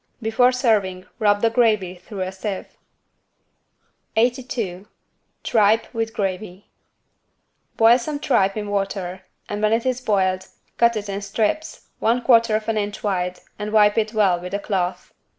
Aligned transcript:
Before 0.19 0.51
serving 0.51 1.05
rub 1.19 1.43
the 1.43 1.51
gravy 1.51 1.93
through 1.93 2.21
a 2.21 2.31
sieve. 2.31 2.75
82 4.15 4.87
TRIPE 5.43 5.93
WITH 5.93 6.15
GRAVY 6.15 6.71
Boil 7.77 7.99
some 7.99 8.17
tripe 8.17 8.57
in 8.57 8.71
water 8.71 9.21
and 9.47 9.61
when 9.61 9.73
it 9.73 9.85
is 9.85 10.01
boiled, 10.01 10.47
cut 10.79 10.95
it 10.97 11.07
in 11.07 11.21
strips, 11.21 11.87
one 11.99 12.23
quarter 12.23 12.55
of 12.55 12.67
an 12.67 12.79
inch 12.79 13.03
wide 13.03 13.41
and 13.59 13.71
wipe 13.71 13.95
it 13.95 14.11
well 14.11 14.39
with 14.39 14.55
a 14.55 14.59
cloth. 14.59 15.13